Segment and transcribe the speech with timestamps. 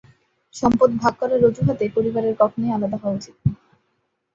[0.55, 3.51] সম্পদ ভাগ করার অজুহাতে পরিবারের কখনোই আলাদা হওয়া উচিত না।